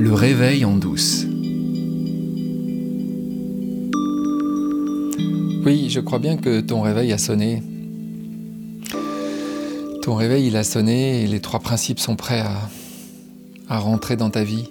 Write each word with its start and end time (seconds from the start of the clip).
Le 0.00 0.14
réveil 0.14 0.64
en 0.64 0.76
douce. 0.76 1.26
Oui, 5.66 5.90
je 5.90 6.00
crois 6.00 6.18
bien 6.18 6.38
que 6.38 6.62
ton 6.62 6.80
réveil 6.80 7.12
a 7.12 7.18
sonné. 7.18 7.62
Ton 10.00 10.14
réveil, 10.14 10.46
il 10.46 10.56
a 10.56 10.64
sonné 10.64 11.22
et 11.22 11.26
les 11.26 11.40
trois 11.40 11.60
principes 11.60 12.00
sont 12.00 12.16
prêts 12.16 12.42
à, 13.68 13.78
rentrer 13.78 14.16
dans 14.16 14.30
ta 14.30 14.42
vie. 14.42 14.70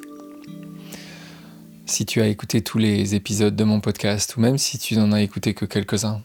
Si 1.86 2.08
tu 2.08 2.22
as 2.22 2.28
écouté 2.28 2.64
tous 2.64 2.80
les 2.80 3.14
épisodes 3.14 3.56
de 3.56 3.64
mon 3.64 3.82
podcast, 3.82 4.36
ou 4.36 4.42
même 4.42 4.58
si 4.58 4.80
tu 4.80 4.98
n'en 4.98 5.12
as 5.12 5.22
écouté 5.22 5.54
que 5.54 5.66
quelques-uns, 5.66 6.24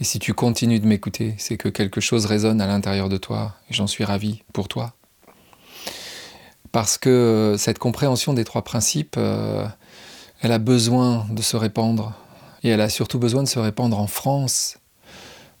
et 0.00 0.04
si 0.04 0.18
tu 0.18 0.32
continues 0.32 0.80
de 0.80 0.86
m'écouter, 0.86 1.34
c'est 1.36 1.58
que 1.58 1.68
quelque 1.68 2.00
chose 2.00 2.24
résonne 2.24 2.62
à 2.62 2.66
l'intérieur 2.66 3.10
de 3.10 3.18
toi, 3.18 3.54
et 3.68 3.74
j'en 3.74 3.86
suis 3.86 4.04
ravi 4.04 4.44
pour 4.54 4.66
toi. 4.66 4.94
Parce 6.72 6.98
que 6.98 7.56
cette 7.58 7.78
compréhension 7.78 8.32
des 8.32 8.44
trois 8.44 8.62
principes, 8.62 9.16
euh, 9.18 9.66
elle 10.40 10.52
a 10.52 10.58
besoin 10.58 11.26
de 11.30 11.42
se 11.42 11.56
répandre, 11.56 12.14
et 12.62 12.68
elle 12.68 12.80
a 12.80 12.88
surtout 12.88 13.18
besoin 13.18 13.42
de 13.42 13.48
se 13.48 13.58
répandre 13.58 13.98
en 13.98 14.06
France. 14.06 14.78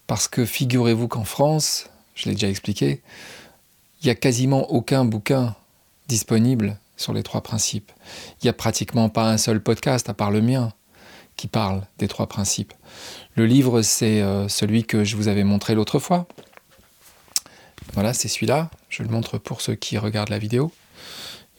Parce 0.06 0.28
que 0.28 0.44
figurez-vous 0.44 1.08
qu'en 1.08 1.24
France, 1.24 1.86
je 2.14 2.28
l'ai 2.28 2.34
déjà 2.34 2.48
expliqué, 2.48 3.02
il 4.02 4.06
n'y 4.06 4.10
a 4.10 4.14
quasiment 4.14 4.70
aucun 4.70 5.04
bouquin 5.04 5.54
disponible 6.08 6.78
sur 6.96 7.12
les 7.12 7.22
trois 7.22 7.42
principes. 7.42 7.90
Il 8.40 8.46
n'y 8.46 8.50
a 8.50 8.52
pratiquement 8.52 9.08
pas 9.08 9.30
un 9.30 9.38
seul 9.38 9.62
podcast, 9.62 10.08
à 10.08 10.14
part 10.14 10.30
le 10.30 10.40
mien, 10.40 10.72
qui 11.36 11.48
parle 11.48 11.82
des 11.98 12.08
trois 12.08 12.26
principes. 12.26 12.74
Le 13.34 13.46
livre, 13.46 13.82
c'est 13.82 14.20
euh, 14.20 14.48
celui 14.48 14.84
que 14.84 15.04
je 15.04 15.16
vous 15.16 15.28
avais 15.28 15.44
montré 15.44 15.74
l'autre 15.74 15.98
fois. 15.98 16.26
Voilà, 17.94 18.12
c'est 18.12 18.28
celui-là. 18.28 18.70
Je 18.88 19.02
le 19.02 19.08
montre 19.08 19.38
pour 19.38 19.60
ceux 19.60 19.74
qui 19.74 19.98
regardent 19.98 20.30
la 20.30 20.38
vidéo. 20.38 20.72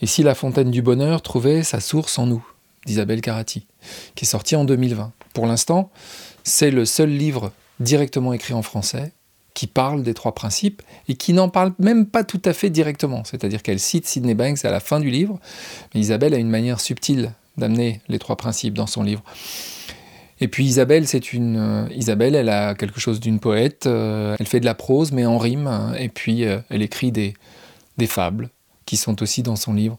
Et 0.01 0.07
si 0.07 0.23
la 0.23 0.35
fontaine 0.35 0.71
du 0.71 0.81
bonheur 0.81 1.21
trouvait 1.21 1.63
sa 1.63 1.79
source 1.79 2.17
en 2.17 2.25
nous, 2.25 2.45
d'Isabelle 2.85 3.21
Carati, 3.21 3.67
qui 4.15 4.25
est 4.25 4.27
sorti 4.27 4.55
en 4.55 4.65
2020. 4.65 5.11
Pour 5.33 5.45
l'instant, 5.45 5.91
c'est 6.43 6.71
le 6.71 6.85
seul 6.85 7.09
livre 7.09 7.51
directement 7.79 8.33
écrit 8.33 8.53
en 8.53 8.61
français 8.61 9.11
qui 9.53 9.67
parle 9.67 10.01
des 10.01 10.13
trois 10.13 10.33
principes 10.33 10.81
et 11.07 11.15
qui 11.15 11.33
n'en 11.33 11.49
parle 11.49 11.73
même 11.77 12.05
pas 12.05 12.23
tout 12.23 12.41
à 12.45 12.53
fait 12.53 12.69
directement. 12.69 13.23
C'est-à-dire 13.23 13.61
qu'elle 13.61 13.79
cite 13.79 14.07
Sidney 14.07 14.33
Banks 14.33 14.63
à 14.65 14.71
la 14.71 14.79
fin 14.79 14.99
du 14.99 15.09
livre, 15.09 15.39
mais 15.93 15.99
Isabelle 16.01 16.33
a 16.33 16.37
une 16.37 16.49
manière 16.49 16.79
subtile 16.79 17.33
d'amener 17.57 18.01
les 18.07 18.17
trois 18.17 18.37
principes 18.37 18.73
dans 18.73 18.87
son 18.87 19.03
livre. 19.03 19.23
Et 20.39 20.47
puis 20.47 20.65
Isabelle, 20.65 21.05
c'est 21.05 21.33
une 21.33 21.57
euh, 21.57 21.93
Isabelle, 21.93 22.33
elle 22.33 22.49
a 22.49 22.73
quelque 22.73 22.99
chose 22.99 23.19
d'une 23.19 23.39
poète. 23.39 23.85
Euh, 23.85 24.35
elle 24.39 24.47
fait 24.47 24.59
de 24.59 24.65
la 24.65 24.73
prose, 24.73 25.11
mais 25.11 25.25
en 25.25 25.37
rime. 25.37 25.67
Hein, 25.67 25.93
et 25.99 26.09
puis 26.09 26.45
euh, 26.45 26.59
elle 26.69 26.81
écrit 26.81 27.11
des 27.11 27.35
fables 28.07 28.49
sont 28.97 29.21
aussi 29.21 29.43
dans 29.43 29.55
son 29.55 29.73
livre. 29.73 29.97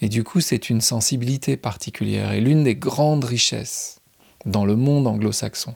Et 0.00 0.08
du 0.08 0.24
coup, 0.24 0.40
c'est 0.40 0.70
une 0.70 0.80
sensibilité 0.80 1.56
particulière 1.56 2.32
et 2.32 2.40
l'une 2.40 2.64
des 2.64 2.74
grandes 2.74 3.24
richesses 3.24 4.00
dans 4.44 4.64
le 4.64 4.76
monde 4.76 5.06
anglo-saxon 5.06 5.74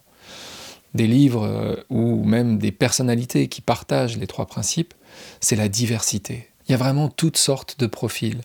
des 0.95 1.07
livres 1.07 1.85
ou 1.91 2.25
même 2.25 2.59
des 2.59 2.73
personnalités 2.73 3.49
qui 3.49 3.61
partagent 3.61 4.17
les 4.17 4.27
trois 4.27 4.47
principes, 4.47 4.95
c'est 5.41 5.57
la 5.57 5.69
diversité. 5.69 6.49
Il 6.67 6.73
y 6.73 6.75
a 6.75 6.79
vraiment 6.79 7.09
toutes 7.09 7.39
sortes 7.39 7.79
de 7.79 7.87
profils. 7.87 8.41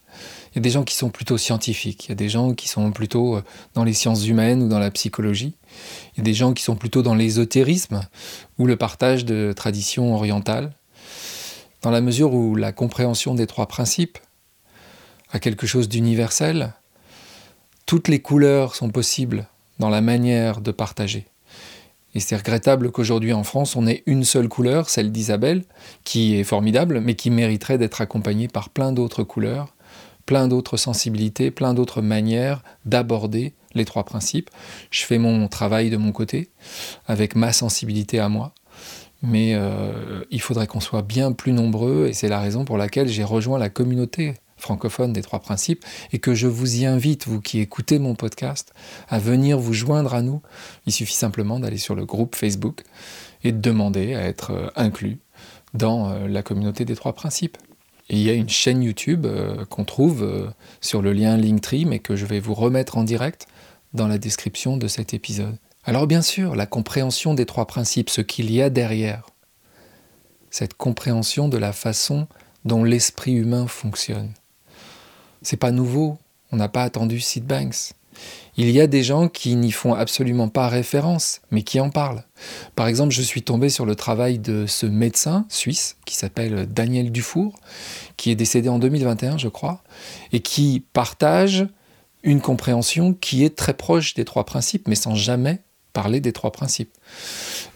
Il 0.51 0.55
y 0.55 0.59
a 0.59 0.61
des 0.61 0.69
gens 0.69 0.83
qui 0.83 0.95
sont 0.95 1.09
plutôt 1.09 1.37
scientifiques, 1.37 2.05
il 2.05 2.09
y 2.09 2.11
a 2.13 2.15
des 2.15 2.29
gens 2.29 2.53
qui 2.53 2.69
sont 2.69 2.91
plutôt 2.91 3.39
dans 3.73 3.83
les 3.83 3.93
sciences 3.93 4.25
humaines 4.25 4.63
ou 4.63 4.69
dans 4.69 4.79
la 4.79 4.91
psychologie, 4.91 5.55
il 6.13 6.19
y 6.19 6.21
a 6.21 6.23
des 6.23 6.33
gens 6.33 6.53
qui 6.53 6.63
sont 6.63 6.75
plutôt 6.75 7.01
dans 7.01 7.15
l'ésotérisme 7.15 8.01
ou 8.57 8.65
le 8.65 8.77
partage 8.77 9.25
de 9.25 9.51
traditions 9.53 10.13
orientales. 10.15 10.73
Dans 11.83 11.91
la 11.91 11.99
mesure 11.99 12.33
où 12.33 12.55
la 12.55 12.71
compréhension 12.71 13.35
des 13.35 13.45
trois 13.45 13.67
principes 13.67 14.17
a 15.33 15.39
quelque 15.39 15.67
chose 15.67 15.89
d'universel, 15.89 16.73
toutes 17.85 18.07
les 18.07 18.21
couleurs 18.21 18.73
sont 18.73 18.89
possibles 18.89 19.47
dans 19.79 19.89
la 19.89 19.99
manière 19.99 20.61
de 20.61 20.71
partager. 20.71 21.27
Et 22.15 22.21
c'est 22.21 22.37
regrettable 22.37 22.89
qu'aujourd'hui 22.89 23.33
en 23.33 23.43
France, 23.43 23.75
on 23.75 23.85
ait 23.85 24.03
une 24.05 24.23
seule 24.23 24.47
couleur, 24.47 24.89
celle 24.89 25.11
d'Isabelle, 25.11 25.65
qui 26.05 26.35
est 26.35 26.45
formidable, 26.45 27.01
mais 27.01 27.15
qui 27.15 27.29
mériterait 27.29 27.77
d'être 27.77 27.99
accompagnée 27.99 28.47
par 28.47 28.69
plein 28.69 28.93
d'autres 28.93 29.23
couleurs, 29.23 29.75
plein 30.25 30.47
d'autres 30.47 30.77
sensibilités, 30.77 31.51
plein 31.51 31.73
d'autres 31.73 32.01
manières 32.01 32.63
d'aborder 32.85 33.55
les 33.73 33.83
trois 33.83 34.05
principes. 34.05 34.49
Je 34.89 35.03
fais 35.03 35.17
mon 35.17 35.49
travail 35.49 35.89
de 35.89 35.97
mon 35.97 36.13
côté, 36.13 36.49
avec 37.07 37.35
ma 37.35 37.51
sensibilité 37.51 38.19
à 38.19 38.29
moi. 38.29 38.53
Mais 39.23 39.55
euh, 39.55 40.25
il 40.31 40.41
faudrait 40.41 40.67
qu'on 40.67 40.81
soit 40.81 41.01
bien 41.01 41.31
plus 41.31 41.53
nombreux, 41.53 42.07
et 42.07 42.13
c'est 42.13 42.27
la 42.27 42.41
raison 42.41 42.65
pour 42.65 42.77
laquelle 42.77 43.07
j'ai 43.07 43.23
rejoint 43.23 43.57
la 43.57 43.69
communauté 43.69 44.33
francophone 44.57 45.11
des 45.11 45.21
trois 45.21 45.39
principes, 45.39 45.83
et 46.11 46.19
que 46.19 46.35
je 46.35 46.47
vous 46.47 46.81
y 46.81 46.85
invite, 46.85 47.27
vous 47.27 47.41
qui 47.41 47.59
écoutez 47.59 47.99
mon 47.99 48.15
podcast, 48.15 48.73
à 49.09 49.19
venir 49.19 49.57
vous 49.57 49.73
joindre 49.73 50.13
à 50.13 50.21
nous. 50.21 50.41
Il 50.85 50.91
suffit 50.93 51.15
simplement 51.15 51.59
d'aller 51.59 51.77
sur 51.77 51.95
le 51.95 52.05
groupe 52.05 52.35
Facebook 52.35 52.83
et 53.43 53.53
de 53.53 53.59
demander 53.59 54.13
à 54.13 54.23
être 54.23 54.51
euh, 54.51 54.67
inclus 54.75 55.19
dans 55.73 56.11
euh, 56.11 56.27
la 56.27 56.43
communauté 56.43 56.83
des 56.83 56.95
trois 56.95 57.13
principes. 57.13 57.57
Il 58.09 58.19
y 58.19 58.29
a 58.29 58.33
une 58.33 58.49
chaîne 58.49 58.83
YouTube 58.83 59.25
qu'on 59.69 59.85
trouve 59.85 60.51
sur 60.81 61.01
le 61.01 61.13
lien 61.13 61.37
Linktree, 61.37 61.85
mais 61.85 61.99
que 61.99 62.17
je 62.17 62.25
vais 62.25 62.41
vous 62.41 62.53
remettre 62.53 62.97
en 62.97 63.05
direct 63.05 63.47
dans 63.93 64.09
la 64.09 64.17
description 64.17 64.75
de 64.75 64.89
cet 64.89 65.13
épisode. 65.13 65.57
Alors 65.85 66.07
bien 66.07 66.21
sûr, 66.21 66.55
la 66.55 66.65
compréhension 66.65 67.33
des 67.33 67.45
trois 67.45 67.67
principes, 67.67 68.09
ce 68.09 68.21
qu'il 68.21 68.51
y 68.51 68.61
a 68.61 68.69
derrière, 68.69 69.27
cette 70.49 70.75
compréhension 70.75 71.49
de 71.49 71.57
la 71.57 71.73
façon 71.73 72.27
dont 72.63 72.85
l'esprit 72.85 73.33
humain 73.33 73.67
fonctionne. 73.67 74.31
C'est 75.41 75.57
pas 75.57 75.71
nouveau. 75.71 76.17
On 76.51 76.57
n'a 76.57 76.69
pas 76.69 76.83
attendu 76.83 77.19
Sid 77.19 77.45
Banks. 77.45 77.93
Il 78.55 78.69
y 78.69 78.79
a 78.79 78.87
des 78.87 79.03
gens 79.03 79.27
qui 79.27 79.55
n'y 79.55 79.71
font 79.71 79.93
absolument 79.93 80.47
pas 80.47 80.69
référence, 80.69 81.41
mais 81.51 81.63
qui 81.63 81.79
en 81.79 81.89
parlent. 81.89 82.23
Par 82.75 82.87
exemple, 82.87 83.11
je 83.11 83.23
suis 83.23 83.41
tombé 83.41 83.69
sur 83.69 83.85
le 83.85 83.95
travail 83.95 84.37
de 84.37 84.67
ce 84.67 84.85
médecin 84.85 85.45
suisse 85.49 85.97
qui 86.05 86.15
s'appelle 86.15 86.67
Daniel 86.71 87.11
Dufour, 87.11 87.55
qui 88.15 88.29
est 88.29 88.35
décédé 88.35 88.69
en 88.69 88.79
2021, 88.79 89.37
je 89.37 89.47
crois, 89.47 89.83
et 90.31 90.39
qui 90.39 90.85
partage 90.93 91.67
une 92.21 92.39
compréhension 92.39 93.13
qui 93.13 93.43
est 93.43 93.57
très 93.57 93.73
proche 93.73 94.13
des 94.13 94.23
trois 94.23 94.45
principes, 94.45 94.87
mais 94.87 94.95
sans 94.95 95.15
jamais 95.15 95.61
parler 95.93 96.19
des 96.19 96.33
trois 96.33 96.51
principes. 96.51 96.91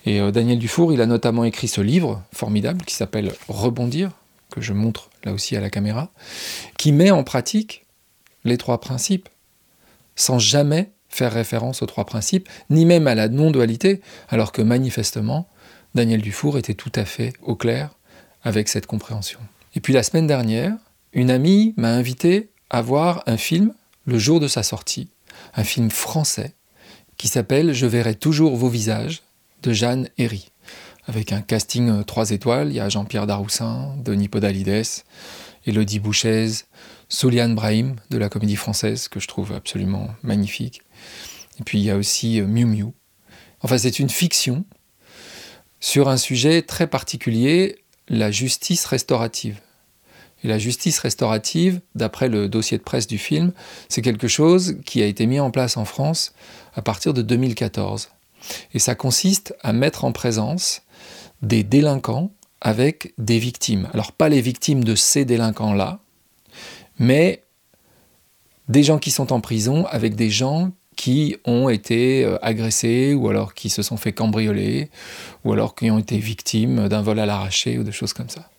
Et 0.05 0.19
euh, 0.19 0.31
Daniel 0.31 0.59
Dufour, 0.59 0.91
il 0.91 1.01
a 1.01 1.05
notamment 1.05 1.43
écrit 1.43 1.67
ce 1.67 1.81
livre 1.81 2.23
formidable 2.33 2.83
qui 2.83 2.95
s'appelle 2.95 3.31
Rebondir, 3.47 4.11
que 4.49 4.59
je 4.61 4.73
montre 4.73 5.09
là 5.23 5.33
aussi 5.33 5.55
à 5.55 5.61
la 5.61 5.69
caméra, 5.69 6.09
qui 6.77 6.91
met 6.91 7.11
en 7.11 7.23
pratique 7.23 7.85
les 8.43 8.57
trois 8.57 8.81
principes, 8.81 9.29
sans 10.15 10.39
jamais 10.39 10.91
faire 11.09 11.31
référence 11.31 11.81
aux 11.81 11.85
trois 11.85 12.05
principes, 12.05 12.49
ni 12.69 12.85
même 12.85 13.07
à 13.07 13.15
la 13.15 13.29
non-dualité, 13.29 14.01
alors 14.29 14.51
que 14.51 14.61
manifestement, 14.61 15.47
Daniel 15.95 16.21
Dufour 16.21 16.57
était 16.57 16.73
tout 16.73 16.91
à 16.95 17.05
fait 17.05 17.33
au 17.41 17.55
clair 17.55 17.95
avec 18.43 18.67
cette 18.67 18.85
compréhension. 18.85 19.39
Et 19.75 19.79
puis 19.79 19.93
la 19.93 20.03
semaine 20.03 20.27
dernière, 20.27 20.75
une 21.13 21.31
amie 21.31 21.73
m'a 21.77 21.91
invité 21.91 22.49
à 22.69 22.81
voir 22.81 23.23
un 23.25 23.37
film 23.37 23.73
le 24.05 24.17
jour 24.17 24.39
de 24.39 24.47
sa 24.47 24.63
sortie, 24.63 25.09
un 25.55 25.63
film 25.63 25.89
français 25.89 26.53
qui 27.17 27.27
s'appelle 27.27 27.73
Je 27.73 27.85
verrai 27.85 28.15
toujours 28.15 28.55
vos 28.55 28.69
visages 28.69 29.23
de 29.63 29.73
Jeanne 29.73 30.09
Herry 30.17 30.51
avec 31.07 31.31
un 31.31 31.41
casting 31.41 32.03
3 32.03 32.31
euh, 32.31 32.35
étoiles. 32.35 32.69
Il 32.69 32.75
y 32.75 32.79
a 32.79 32.89
Jean-Pierre 32.89 33.27
Daroussin, 33.27 33.95
Denis 33.97 34.27
Podalides, 34.27 34.85
Elodie 35.65 35.99
Bouchez, 35.99 36.49
Soliane 37.09 37.55
Brahim 37.55 37.95
de 38.09 38.17
la 38.17 38.29
comédie 38.29 38.57
française, 38.57 39.07
que 39.07 39.19
je 39.19 39.27
trouve 39.27 39.53
absolument 39.53 40.09
magnifique. 40.21 40.81
Et 41.59 41.63
puis 41.63 41.79
il 41.79 41.85
y 41.85 41.91
a 41.91 41.97
aussi 41.97 42.39
euh, 42.39 42.45
Miu 42.45 42.65
Miu. 42.65 42.93
Enfin, 43.61 43.77
c'est 43.77 43.99
une 43.99 44.09
fiction 44.09 44.65
sur 45.79 46.09
un 46.09 46.17
sujet 46.17 46.61
très 46.61 46.87
particulier, 46.87 47.77
la 48.07 48.29
justice 48.31 48.85
restaurative. 48.85 49.59
Et 50.47 50.49
la 50.49 50.59
justice 50.59 50.99
restaurative, 50.99 51.81
d'après 51.93 52.29
le 52.29 52.47
dossier 52.47 52.77
de 52.77 52.83
presse 52.83 53.05
du 53.05 53.17
film, 53.17 53.51
c'est 53.89 54.01
quelque 54.01 54.29
chose 54.29 54.77
qui 54.85 55.03
a 55.03 55.05
été 55.05 55.25
mis 55.25 55.41
en 55.41 55.51
place 55.51 55.75
en 55.75 55.83
France 55.83 56.31
à 56.73 56.81
partir 56.81 57.13
de 57.13 57.21
2014. 57.21 58.11
Et 58.73 58.79
ça 58.79 58.95
consiste 58.95 59.53
à 59.61 59.73
mettre 59.73 60.05
en 60.05 60.13
présence 60.13 60.83
des 61.41 61.65
délinquants 61.65 62.31
avec 62.61 63.13
des 63.17 63.39
victimes. 63.39 63.89
Alors 63.93 64.13
pas 64.13 64.29
les 64.29 64.39
victimes 64.39 64.85
de 64.85 64.95
ces 64.95 65.25
délinquants-là, 65.25 65.99
mais 66.97 67.43
des 68.69 68.83
gens 68.83 68.99
qui 68.99 69.11
sont 69.11 69.33
en 69.33 69.41
prison 69.41 69.85
avec 69.87 70.15
des 70.15 70.29
gens 70.29 70.71
qui 70.95 71.35
ont 71.43 71.67
été 71.67 72.23
euh, 72.23 72.37
agressés 72.41 73.13
ou 73.13 73.27
alors 73.27 73.53
qui 73.53 73.69
se 73.69 73.81
sont 73.81 73.97
fait 73.97 74.13
cambrioler 74.13 74.91
ou 75.43 75.51
alors 75.51 75.75
qui 75.75 75.91
ont 75.91 75.99
été 75.99 76.17
victimes 76.19 76.87
d'un 76.87 77.01
vol 77.01 77.19
à 77.19 77.25
l'arraché 77.25 77.77
ou 77.77 77.83
de 77.83 77.91
choses 77.91 78.13
comme 78.13 78.29
ça. 78.29 78.49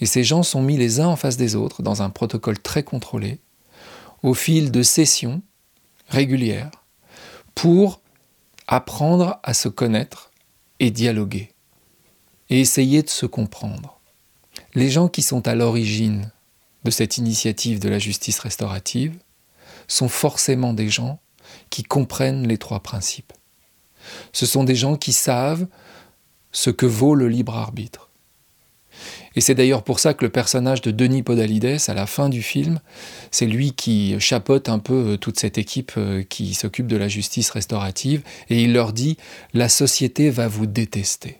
Et 0.00 0.06
ces 0.06 0.24
gens 0.24 0.42
sont 0.42 0.62
mis 0.62 0.76
les 0.76 1.00
uns 1.00 1.08
en 1.08 1.16
face 1.16 1.36
des 1.36 1.54
autres 1.56 1.82
dans 1.82 2.02
un 2.02 2.10
protocole 2.10 2.58
très 2.58 2.82
contrôlé 2.82 3.40
au 4.22 4.34
fil 4.34 4.70
de 4.70 4.82
sessions 4.82 5.42
régulières 6.08 6.70
pour 7.54 8.00
apprendre 8.66 9.38
à 9.42 9.54
se 9.54 9.68
connaître 9.68 10.30
et 10.80 10.90
dialoguer 10.90 11.52
et 12.50 12.60
essayer 12.60 13.02
de 13.02 13.08
se 13.08 13.26
comprendre. 13.26 14.00
Les 14.74 14.90
gens 14.90 15.08
qui 15.08 15.22
sont 15.22 15.48
à 15.48 15.54
l'origine 15.54 16.30
de 16.84 16.90
cette 16.90 17.18
initiative 17.18 17.80
de 17.80 17.88
la 17.88 17.98
justice 17.98 18.38
restaurative 18.38 19.16
sont 19.88 20.08
forcément 20.08 20.72
des 20.72 20.88
gens 20.88 21.18
qui 21.70 21.82
comprennent 21.82 22.46
les 22.46 22.58
trois 22.58 22.80
principes. 22.80 23.32
Ce 24.32 24.46
sont 24.46 24.64
des 24.64 24.74
gens 24.74 24.96
qui 24.96 25.12
savent 25.12 25.66
ce 26.52 26.70
que 26.70 26.86
vaut 26.86 27.14
le 27.14 27.28
libre 27.28 27.56
arbitre. 27.56 28.05
Et 29.34 29.40
c'est 29.40 29.54
d'ailleurs 29.54 29.82
pour 29.82 29.98
ça 30.00 30.14
que 30.14 30.24
le 30.24 30.30
personnage 30.30 30.80
de 30.80 30.90
Denis 30.90 31.22
Podalides, 31.22 31.76
à 31.88 31.94
la 31.94 32.06
fin 32.06 32.28
du 32.28 32.42
film, 32.42 32.80
c'est 33.30 33.46
lui 33.46 33.72
qui 33.72 34.18
chapeaute 34.18 34.68
un 34.68 34.78
peu 34.78 35.12
euh, 35.12 35.16
toute 35.16 35.38
cette 35.38 35.58
équipe 35.58 35.92
euh, 35.98 36.22
qui 36.22 36.54
s'occupe 36.54 36.86
de 36.86 36.96
la 36.96 37.08
justice 37.08 37.50
restaurative, 37.50 38.22
et 38.48 38.62
il 38.62 38.72
leur 38.72 38.92
dit, 38.92 39.16
la 39.52 39.68
société 39.68 40.30
va 40.30 40.48
vous 40.48 40.66
détester. 40.66 41.38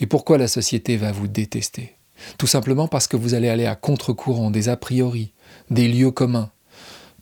Et 0.00 0.06
pourquoi 0.06 0.38
la 0.38 0.48
société 0.48 0.96
va 0.96 1.12
vous 1.12 1.28
détester? 1.28 1.94
Tout 2.36 2.46
simplement 2.46 2.88
parce 2.88 3.06
que 3.06 3.16
vous 3.16 3.34
allez 3.34 3.48
aller 3.48 3.66
à 3.66 3.74
contre-courant 3.74 4.50
des 4.50 4.68
a 4.68 4.76
priori, 4.76 5.32
des 5.70 5.88
lieux 5.88 6.10
communs, 6.10 6.50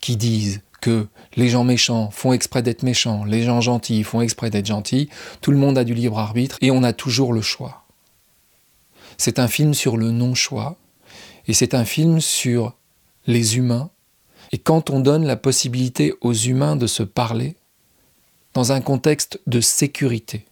qui 0.01 0.17
disent 0.17 0.63
que 0.81 1.07
les 1.37 1.49
gens 1.49 1.65
méchants 1.65 2.11
font 2.11 2.33
exprès 2.33 2.63
d'être 2.63 2.83
méchants, 2.83 3.25
les 3.25 3.43
gens 3.43 3.61
gentils 3.61 4.05
font 4.05 4.21
exprès 4.21 4.51
d'être 4.51 4.67
gentils, 4.67 5.09
tout 5.41 5.51
le 5.51 5.57
monde 5.57 5.79
a 5.79 5.85
du 5.85 5.95
libre 5.95 6.19
arbitre 6.19 6.57
et 6.61 6.71
on 6.71 6.83
a 6.83 6.93
toujours 6.93 7.33
le 7.33 7.41
choix. 7.41 7.86
C'est 9.19 9.39
un 9.39 9.49
film 9.49 9.75
sur 9.75 9.97
le 9.97 10.11
non-choix 10.11 10.77
et 11.47 11.53
c'est 11.53 11.75
un 11.75 11.85
film 11.85 12.21
sur 12.21 12.77
les 13.27 13.57
humains. 13.57 13.91
Et 14.53 14.59
quand 14.59 14.91
on 14.91 15.01
donne 15.01 15.25
la 15.25 15.37
possibilité 15.37 16.15
aux 16.21 16.35
humains 16.35 16.77
de 16.77 16.87
se 16.87 17.03
parler 17.03 17.57
dans 18.55 18.73
un 18.73 18.81
contexte 18.81 19.41
de 19.47 19.61
sécurité, 19.61 20.47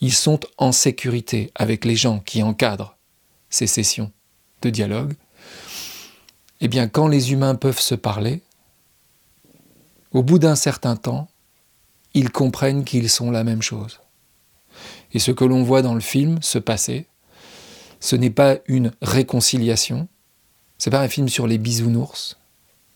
ils 0.00 0.12
sont 0.12 0.40
en 0.58 0.72
sécurité 0.72 1.50
avec 1.54 1.84
les 1.84 1.96
gens 1.96 2.20
qui 2.20 2.42
encadrent 2.42 2.96
ces 3.50 3.66
sessions 3.66 4.12
de 4.62 4.70
dialogue, 4.70 5.14
eh 6.60 6.68
bien 6.68 6.88
quand 6.88 7.08
les 7.08 7.32
humains 7.32 7.54
peuvent 7.54 7.80
se 7.80 7.94
parler, 7.94 8.42
au 10.12 10.22
bout 10.22 10.38
d'un 10.38 10.56
certain 10.56 10.96
temps, 10.96 11.28
ils 12.14 12.30
comprennent 12.30 12.84
qu'ils 12.84 13.10
sont 13.10 13.30
la 13.30 13.44
même 13.44 13.62
chose. 13.62 14.00
Et 15.12 15.18
ce 15.18 15.30
que 15.30 15.44
l'on 15.44 15.62
voit 15.62 15.82
dans 15.82 15.94
le 15.94 16.00
film 16.00 16.40
se 16.42 16.58
passer, 16.58 17.06
ce 18.00 18.16
n'est 18.16 18.30
pas 18.30 18.58
une 18.66 18.92
réconciliation, 19.02 20.08
c'est 20.78 20.90
pas 20.90 21.00
un 21.00 21.08
film 21.08 21.28
sur 21.28 21.46
les 21.46 21.58
bisounours, 21.58 22.38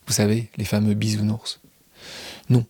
vous 0.07 0.13
savez, 0.13 0.49
les 0.57 0.65
fameux 0.65 0.93
bisounours. 0.93 1.61
Non, 2.49 2.65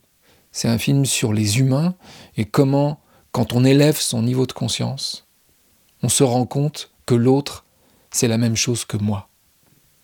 c'est 0.52 0.68
un 0.68 0.78
film 0.78 1.06
sur 1.06 1.34
les 1.34 1.60
humains 1.60 1.96
et 2.38 2.46
comment, 2.46 3.00
quand 3.32 3.54
on 3.54 3.66
élève 3.66 3.98
son 3.98 4.22
niveau 4.22 4.46
de 4.46 4.52
conscience, 4.52 5.28
on 6.04 6.10
se 6.10 6.24
rend 6.24 6.46
compte 6.46 6.92
que 7.06 7.16
l'autre, 7.16 7.66
c'est 8.12 8.28
la 8.28 8.38
même 8.38 8.56
chose 8.56 8.86
que 8.86 8.98
moi. 8.98 9.30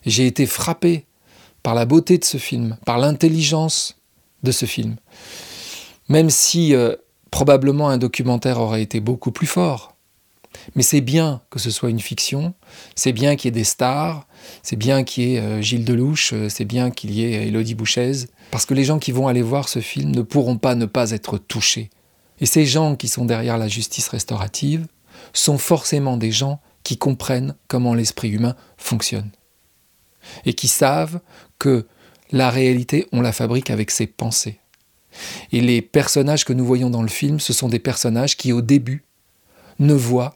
J'ai 0.06 0.26
été 0.26 0.46
frappé 0.46 1.06
par 1.62 1.76
la 1.76 1.86
beauté 1.86 2.18
de 2.18 2.26
ce 2.26 2.38
film, 2.38 2.78
par 2.86 2.98
l'intelligence 2.98 3.98
de 4.44 4.52
ce 4.52 4.66
film. 4.66 4.96
Même 6.08 6.30
si 6.30 6.74
euh, 6.74 6.96
probablement 7.32 7.90
un 7.90 7.98
documentaire 7.98 8.60
aurait 8.60 8.82
été 8.82 9.00
beaucoup 9.00 9.32
plus 9.32 9.48
fort. 9.48 9.96
Mais 10.76 10.84
c'est 10.84 11.02
bien 11.02 11.42
que 11.50 11.60
ce 11.60 11.72
soit 11.72 11.90
une 11.90 12.00
fiction, 12.00 12.54
c'est 12.96 13.14
bien 13.14 13.36
qu'il 13.36 13.48
y 13.48 13.50
ait 13.50 13.60
des 13.60 13.64
stars, 13.64 14.28
c'est 14.64 14.76
bien 14.76 15.04
qu'il 15.04 15.24
y 15.24 15.36
ait 15.36 15.40
euh, 15.40 15.62
Gilles 15.62 15.86
Delouche, 15.86 16.34
euh, 16.34 16.50
c'est 16.50 16.66
bien 16.66 16.92
qu'il 16.92 17.12
y 17.12 17.24
ait 17.24 17.48
Elodie 17.48 17.76
Bouchez, 17.76 18.12
parce 18.52 18.66
que 18.66 18.74
les 18.74 18.84
gens 18.84 19.00
qui 19.00 19.12
vont 19.12 19.28
aller 19.28 19.42
voir 19.42 19.70
ce 19.70 19.80
film 19.80 20.12
ne 20.12 20.22
pourront 20.22 20.58
pas 20.58 20.76
ne 20.76 20.86
pas 20.86 21.12
être 21.12 21.38
touchés. 21.38 21.90
Et 22.42 22.46
ces 22.46 22.66
gens 22.66 22.96
qui 22.96 23.08
sont 23.08 23.26
derrière 23.26 23.58
la 23.58 23.68
justice 23.68 24.08
restaurative 24.08 24.88
sont 25.34 25.58
forcément 25.58 26.18
des 26.18 26.32
gens 26.32 26.60
qui 26.84 26.98
comprennent 26.98 27.56
comment 27.68 27.94
l'esprit 27.94 28.30
humain 28.30 28.56
fonctionne. 28.78 29.30
Et 30.46 30.54
qui 30.54 30.68
savent 30.68 31.20
que 31.60 31.86
la 32.32 32.50
réalité, 32.50 33.08
on 33.12 33.22
la 33.22 33.34
fabrique 33.34 33.70
avec 33.70 33.92
ses 33.92 34.08
pensées. 34.08 34.60
Et 35.52 35.62
les 35.62 35.82
personnages 35.82 36.46
que 36.46 36.54
nous 36.54 36.66
voyons 36.66 36.90
dans 36.90 37.02
le 37.02 37.10
film, 37.10 37.40
ce 37.40 37.54
sont 37.54 37.68
des 37.68 37.80
personnages 37.80 38.38
qui, 38.38 38.54
au 38.54 38.62
début, 38.62 39.04
ne 39.80 39.94
voient 39.94 40.36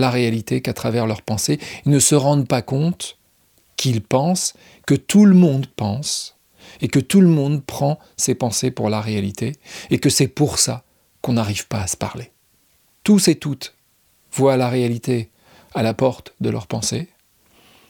la 0.00 0.10
réalité 0.10 0.60
qu'à 0.60 0.72
travers 0.72 1.06
leurs 1.06 1.22
pensées. 1.22 1.60
Ils 1.84 1.92
ne 1.92 2.00
se 2.00 2.14
rendent 2.14 2.48
pas 2.48 2.62
compte 2.62 3.18
qu'ils 3.76 4.02
pensent, 4.02 4.54
que 4.86 4.94
tout 4.94 5.24
le 5.24 5.34
monde 5.34 5.66
pense, 5.66 6.36
et 6.80 6.88
que 6.88 6.98
tout 6.98 7.20
le 7.20 7.28
monde 7.28 7.64
prend 7.64 7.98
ses 8.16 8.34
pensées 8.34 8.70
pour 8.70 8.90
la 8.90 9.00
réalité, 9.00 9.52
et 9.90 9.98
que 9.98 10.10
c'est 10.10 10.28
pour 10.28 10.58
ça 10.58 10.84
qu'on 11.22 11.34
n'arrive 11.34 11.66
pas 11.68 11.82
à 11.82 11.86
se 11.86 11.96
parler. 11.96 12.30
Tous 13.04 13.28
et 13.28 13.36
toutes 13.36 13.74
voient 14.32 14.56
la 14.56 14.68
réalité 14.68 15.30
à 15.74 15.82
la 15.82 15.94
porte 15.94 16.34
de 16.40 16.50
leurs 16.50 16.66
pensées, 16.66 17.08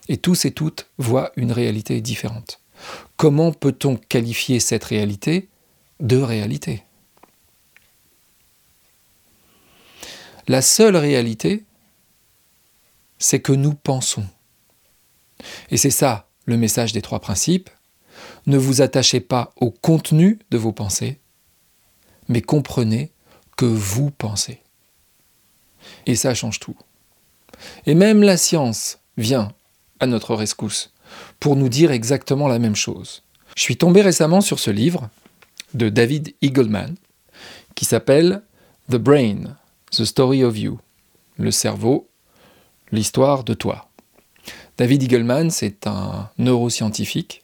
et 0.08 0.16
tous 0.16 0.44
et 0.44 0.52
toutes 0.52 0.88
voient 0.98 1.32
une 1.36 1.52
réalité 1.52 2.00
différente. 2.00 2.60
Comment 3.16 3.52
peut-on 3.52 3.96
qualifier 3.96 4.60
cette 4.60 4.84
réalité 4.84 5.48
de 6.00 6.16
réalité? 6.16 6.84
La 10.48 10.62
seule 10.62 10.96
réalité, 10.96 11.64
c'est 13.20 13.40
que 13.40 13.52
nous 13.52 13.74
pensons. 13.74 14.26
Et 15.70 15.76
c'est 15.76 15.90
ça 15.90 16.26
le 16.46 16.56
message 16.56 16.92
des 16.92 17.02
trois 17.02 17.20
principes. 17.20 17.70
Ne 18.46 18.58
vous 18.58 18.82
attachez 18.82 19.20
pas 19.20 19.52
au 19.56 19.70
contenu 19.70 20.40
de 20.50 20.58
vos 20.58 20.72
pensées, 20.72 21.20
mais 22.28 22.42
comprenez 22.42 23.12
que 23.56 23.66
vous 23.66 24.10
pensez. 24.10 24.62
Et 26.06 26.16
ça 26.16 26.34
change 26.34 26.58
tout. 26.58 26.76
Et 27.86 27.94
même 27.94 28.22
la 28.22 28.36
science 28.36 28.98
vient 29.16 29.52
à 30.00 30.06
notre 30.06 30.34
rescousse 30.34 30.92
pour 31.38 31.56
nous 31.56 31.68
dire 31.68 31.92
exactement 31.92 32.48
la 32.48 32.58
même 32.58 32.76
chose. 32.76 33.22
Je 33.56 33.62
suis 33.62 33.76
tombé 33.76 34.00
récemment 34.00 34.40
sur 34.40 34.58
ce 34.58 34.70
livre 34.70 35.10
de 35.74 35.88
David 35.88 36.34
Eagleman 36.40 36.94
qui 37.74 37.84
s'appelle 37.84 38.42
The 38.90 38.96
Brain, 38.96 39.56
The 39.92 40.04
Story 40.04 40.42
of 40.44 40.58
You, 40.58 40.78
le 41.36 41.50
cerveau, 41.50 42.09
l'histoire 42.92 43.44
de 43.44 43.54
toi. 43.54 43.88
David 44.78 45.02
Eagleman, 45.02 45.50
c'est 45.50 45.86
un 45.86 46.30
neuroscientifique 46.38 47.42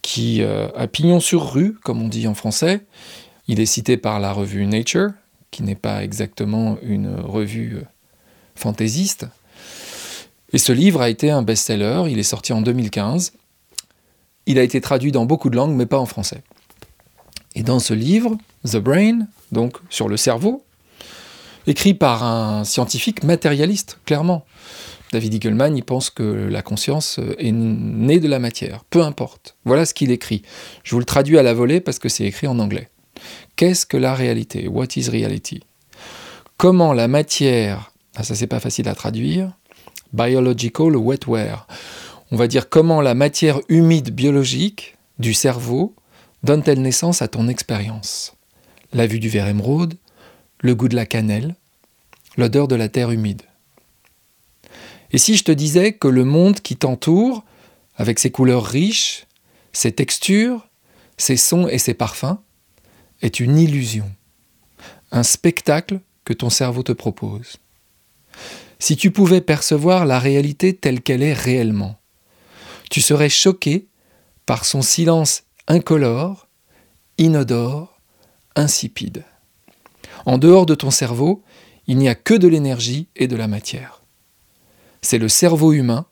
qui 0.00 0.42
euh, 0.42 0.68
a 0.74 0.86
pignon 0.86 1.20
sur 1.20 1.52
rue, 1.52 1.74
comme 1.82 2.02
on 2.02 2.08
dit 2.08 2.26
en 2.26 2.34
français. 2.34 2.84
Il 3.48 3.60
est 3.60 3.66
cité 3.66 3.96
par 3.96 4.20
la 4.20 4.32
revue 4.32 4.66
Nature, 4.66 5.10
qui 5.50 5.62
n'est 5.62 5.74
pas 5.74 6.02
exactement 6.02 6.78
une 6.82 7.14
revue 7.14 7.76
euh, 7.76 7.84
fantaisiste, 8.54 9.26
et 10.52 10.58
ce 10.58 10.72
livre 10.72 11.00
a 11.00 11.08
été 11.08 11.30
un 11.30 11.42
best-seller, 11.42 12.04
il 12.10 12.18
est 12.18 12.24
sorti 12.24 12.52
en 12.52 12.60
2015. 12.60 13.32
Il 14.46 14.58
a 14.58 14.62
été 14.62 14.80
traduit 14.80 15.12
dans 15.12 15.24
beaucoup 15.24 15.48
de 15.48 15.56
langues, 15.56 15.74
mais 15.74 15.86
pas 15.86 15.98
en 15.98 16.06
français. 16.06 16.42
Et 17.54 17.62
dans 17.62 17.78
ce 17.78 17.94
livre, 17.94 18.36
The 18.64 18.76
Brain, 18.76 19.26
donc 19.50 19.78
sur 19.88 20.08
le 20.08 20.16
cerveau, 20.16 20.61
écrit 21.66 21.94
par 21.94 22.24
un 22.24 22.64
scientifique 22.64 23.24
matérialiste, 23.24 23.98
clairement. 24.04 24.44
David 25.12 25.34
Eagleman, 25.34 25.76
il 25.76 25.84
pense 25.84 26.08
que 26.08 26.22
la 26.22 26.62
conscience 26.62 27.20
est 27.38 27.52
née 27.52 28.18
de 28.18 28.28
la 28.28 28.38
matière, 28.38 28.84
peu 28.84 29.02
importe. 29.02 29.56
Voilà 29.64 29.84
ce 29.84 29.92
qu'il 29.92 30.10
écrit. 30.10 30.42
Je 30.84 30.94
vous 30.94 30.98
le 30.98 31.04
traduis 31.04 31.38
à 31.38 31.42
la 31.42 31.52
volée 31.52 31.80
parce 31.80 31.98
que 31.98 32.08
c'est 32.08 32.24
écrit 32.24 32.46
en 32.46 32.58
anglais. 32.58 32.88
Qu'est-ce 33.56 33.84
que 33.84 33.98
la 33.98 34.14
réalité? 34.14 34.68
What 34.68 34.96
is 34.96 35.10
reality? 35.10 35.60
Comment 36.56 36.94
la 36.94 37.08
matière, 37.08 37.92
ah, 38.16 38.22
ça 38.22 38.34
c'est 38.34 38.46
pas 38.46 38.60
facile 38.60 38.88
à 38.88 38.94
traduire, 38.94 39.52
biological 40.12 40.96
wetware. 40.96 41.66
On 42.30 42.36
va 42.36 42.46
dire 42.46 42.68
comment 42.68 43.02
la 43.02 43.14
matière 43.14 43.60
humide 43.68 44.14
biologique 44.14 44.96
du 45.18 45.34
cerveau 45.34 45.94
donne-t-elle 46.42 46.80
naissance 46.80 47.20
à 47.20 47.28
ton 47.28 47.48
expérience? 47.48 48.34
La 48.94 49.06
vue 49.06 49.20
du 49.20 49.28
verre 49.28 49.48
émeraude, 49.48 49.94
le 50.62 50.74
goût 50.74 50.88
de 50.88 50.96
la 50.96 51.06
cannelle, 51.06 51.54
l'odeur 52.36 52.66
de 52.66 52.74
la 52.74 52.88
terre 52.88 53.10
humide. 53.10 53.42
Et 55.10 55.18
si 55.18 55.36
je 55.36 55.44
te 55.44 55.52
disais 55.52 55.92
que 55.92 56.08
le 56.08 56.24
monde 56.24 56.60
qui 56.60 56.76
t'entoure, 56.76 57.44
avec 57.96 58.18
ses 58.18 58.30
couleurs 58.30 58.64
riches, 58.64 59.26
ses 59.72 59.92
textures, 59.92 60.66
ses 61.18 61.36
sons 61.36 61.68
et 61.68 61.78
ses 61.78 61.94
parfums, 61.94 62.38
est 63.20 63.38
une 63.38 63.58
illusion, 63.58 64.10
un 65.10 65.22
spectacle 65.22 66.00
que 66.24 66.32
ton 66.32 66.48
cerveau 66.48 66.82
te 66.82 66.92
propose 66.92 67.58
si 68.82 68.96
tu 68.96 69.12
pouvais 69.12 69.40
percevoir 69.40 70.06
la 70.06 70.18
réalité 70.18 70.74
telle 70.74 71.02
qu'elle 71.02 71.22
est 71.22 71.32
réellement. 71.32 72.00
Tu 72.90 73.00
serais 73.00 73.28
choqué 73.28 73.86
par 74.44 74.64
son 74.64 74.82
silence 74.82 75.44
incolore, 75.68 76.48
inodore, 77.16 78.00
insipide. 78.56 79.22
En 80.26 80.38
dehors 80.38 80.66
de 80.66 80.74
ton 80.74 80.90
cerveau, 80.90 81.42
il 81.86 81.98
n'y 81.98 82.08
a 82.08 82.14
que 82.14 82.34
de 82.34 82.48
l'énergie 82.48 83.08
et 83.16 83.26
de 83.28 83.36
la 83.36 83.48
matière. 83.48 84.02
C'est 85.02 85.18
le 85.18 85.28
cerveau 85.28 85.72
humain 85.72 86.06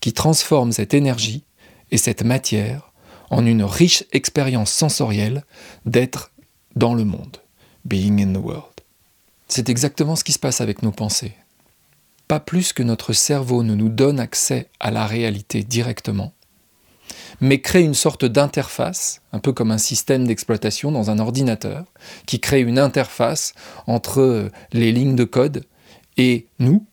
qui 0.00 0.12
transforme 0.12 0.72
cette 0.72 0.94
énergie 0.94 1.44
et 1.90 1.96
cette 1.96 2.24
matière 2.24 2.92
en 3.30 3.46
une 3.46 3.62
riche 3.64 4.04
expérience 4.12 4.70
sensorielle 4.70 5.44
d'être 5.86 6.30
dans 6.76 6.94
le 6.94 7.04
monde, 7.04 7.38
being 7.84 8.20
in 8.22 8.32
the 8.32 8.44
world. 8.44 8.64
C'est 9.48 9.68
exactement 9.68 10.16
ce 10.16 10.24
qui 10.24 10.32
se 10.32 10.38
passe 10.38 10.60
avec 10.60 10.82
nos 10.82 10.92
pensées. 10.92 11.34
pas 12.28 12.40
plus 12.40 12.72
que 12.72 12.82
notre 12.82 13.12
cerveau 13.12 13.62
ne 13.62 13.74
nous 13.74 13.88
donne 13.88 14.18
accès 14.18 14.68
à 14.80 14.90
la 14.90 15.06
réalité 15.06 15.62
directement, 15.62 16.32
mais 17.40 17.60
crée 17.60 17.82
une 17.82 17.94
sorte 17.94 18.24
d'interface, 18.24 19.20
un 19.32 19.38
peu 19.38 19.52
comme 19.52 19.70
un 19.70 19.78
système 19.78 20.26
d'exploitation 20.26 20.92
dans 20.92 21.10
un 21.10 21.18
ordinateur, 21.18 21.84
qui 22.26 22.40
crée 22.40 22.60
une 22.60 22.78
interface 22.78 23.54
entre 23.86 24.50
les 24.72 24.92
lignes 24.92 25.16
de 25.16 25.24
code 25.24 25.64
et 26.16 26.46
nous, 26.58 26.86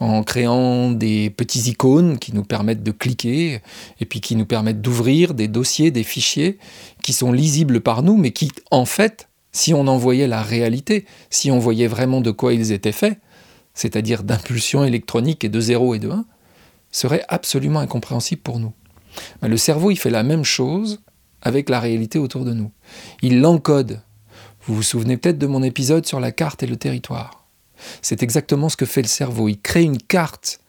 en 0.00 0.22
créant 0.22 0.90
des 0.90 1.30
petits 1.30 1.70
icônes 1.70 2.18
qui 2.18 2.34
nous 2.34 2.42
permettent 2.42 2.82
de 2.82 2.90
cliquer 2.90 3.60
et 4.00 4.04
puis 4.04 4.20
qui 4.20 4.36
nous 4.36 4.46
permettent 4.46 4.82
d'ouvrir 4.82 5.34
des 5.34 5.48
dossiers, 5.48 5.90
des 5.90 6.02
fichiers 6.02 6.58
qui 7.02 7.12
sont 7.12 7.32
lisibles 7.32 7.80
par 7.80 8.02
nous, 8.02 8.16
mais 8.16 8.32
qui, 8.32 8.50
en 8.70 8.86
fait, 8.86 9.28
si 9.52 9.72
on 9.72 9.86
en 9.86 9.96
voyait 9.96 10.26
la 10.26 10.42
réalité, 10.42 11.06
si 11.30 11.50
on 11.50 11.58
voyait 11.58 11.86
vraiment 11.86 12.20
de 12.20 12.32
quoi 12.32 12.54
ils 12.54 12.72
étaient 12.72 12.92
faits, 12.92 13.18
c'est-à-dire 13.72 14.24
d'impulsions 14.24 14.84
électroniques 14.84 15.44
et 15.44 15.48
de 15.48 15.60
0 15.60 15.94
et 15.94 15.98
de 15.98 16.10
1, 16.10 16.24
seraient 16.90 17.24
absolument 17.28 17.80
incompréhensibles 17.80 18.42
pour 18.42 18.58
nous. 18.58 18.72
Le 19.42 19.56
cerveau, 19.56 19.90
il 19.90 19.96
fait 19.96 20.10
la 20.10 20.22
même 20.22 20.44
chose 20.44 21.02
avec 21.42 21.68
la 21.68 21.80
réalité 21.80 22.18
autour 22.18 22.44
de 22.44 22.52
nous. 22.52 22.70
Il 23.22 23.40
l'encode. 23.40 24.00
Vous 24.66 24.74
vous 24.74 24.82
souvenez 24.82 25.16
peut-être 25.16 25.38
de 25.38 25.46
mon 25.46 25.62
épisode 25.62 26.06
sur 26.06 26.20
la 26.20 26.32
carte 26.32 26.62
et 26.62 26.66
le 26.66 26.76
territoire. 26.76 27.46
C'est 28.02 28.22
exactement 28.22 28.68
ce 28.68 28.76
que 28.76 28.86
fait 28.86 29.02
le 29.02 29.08
cerveau. 29.08 29.48
Il 29.48 29.60
crée 29.60 29.82
une 29.82 29.98
carte 29.98 30.60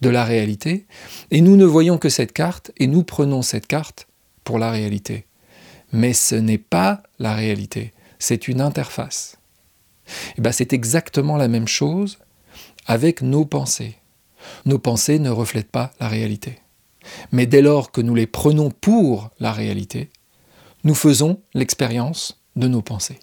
de 0.00 0.08
la 0.08 0.24
réalité 0.24 0.86
et 1.30 1.40
nous 1.40 1.56
ne 1.56 1.64
voyons 1.64 1.98
que 1.98 2.08
cette 2.08 2.32
carte 2.32 2.70
et 2.76 2.86
nous 2.86 3.02
prenons 3.02 3.42
cette 3.42 3.66
carte 3.66 4.06
pour 4.44 4.58
la 4.58 4.70
réalité. 4.70 5.26
Mais 5.92 6.12
ce 6.12 6.34
n'est 6.34 6.58
pas 6.58 7.02
la 7.18 7.34
réalité, 7.34 7.92
c'est 8.18 8.48
une 8.48 8.60
interface. 8.60 9.38
Et 10.36 10.40
ben 10.40 10.52
c'est 10.52 10.72
exactement 10.72 11.36
la 11.36 11.48
même 11.48 11.68
chose 11.68 12.18
avec 12.86 13.22
nos 13.22 13.44
pensées. 13.44 13.96
Nos 14.64 14.78
pensées 14.78 15.18
ne 15.18 15.30
reflètent 15.30 15.70
pas 15.70 15.92
la 15.98 16.08
réalité. 16.08 16.60
Mais 17.32 17.46
dès 17.46 17.62
lors 17.62 17.90
que 17.90 18.00
nous 18.00 18.14
les 18.14 18.26
prenons 18.26 18.70
pour 18.70 19.30
la 19.40 19.52
réalité, 19.52 20.10
nous 20.84 20.94
faisons 20.94 21.40
l'expérience 21.54 22.40
de 22.56 22.68
nos 22.68 22.82
pensées. 22.82 23.20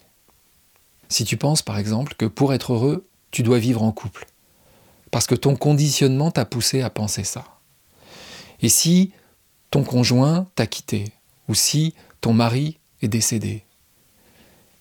Si 1.08 1.24
tu 1.24 1.36
penses 1.36 1.62
par 1.62 1.78
exemple 1.78 2.14
que 2.16 2.26
pour 2.26 2.54
être 2.54 2.72
heureux, 2.72 3.06
tu 3.30 3.42
dois 3.42 3.58
vivre 3.58 3.82
en 3.82 3.92
couple. 3.92 4.26
Parce 5.10 5.26
que 5.26 5.34
ton 5.34 5.56
conditionnement 5.56 6.30
t'a 6.30 6.44
poussé 6.44 6.82
à 6.82 6.90
penser 6.90 7.24
ça. 7.24 7.44
Et 8.60 8.68
si 8.68 9.12
ton 9.70 9.84
conjoint 9.84 10.46
t'a 10.54 10.66
quitté, 10.66 11.12
ou 11.48 11.54
si 11.54 11.94
ton 12.20 12.32
mari 12.32 12.78
est 13.02 13.08
décédé, 13.08 13.64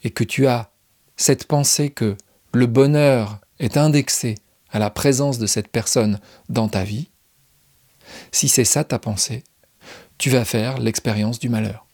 et 0.03 0.12
que 0.12 0.24
tu 0.24 0.48
as 0.48 0.72
cette 1.17 1.45
pensée 1.45 1.89
que 1.89 2.15
le 2.53 2.65
bonheur 2.65 3.39
est 3.60 3.77
indexé 3.77 4.36
à 4.72 4.79
la 4.79 4.89
présence 4.89 5.38
de 5.38 5.48
cette 5.48 5.67
personne 5.67 6.19
dans 6.50 6.67
ta 6.67 6.83
vie, 6.83 7.10
si 8.31 8.48
c'est 8.50 8.65
ça 8.65 8.83
ta 8.83 9.00
pensée, 9.00 9.43
tu 10.17 10.29
vas 10.29 10.45
faire 10.45 10.77
l'expérience 10.77 11.39
du 11.39 11.50
malheur. 11.50 11.86